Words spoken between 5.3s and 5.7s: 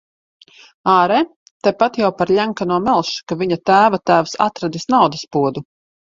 podu.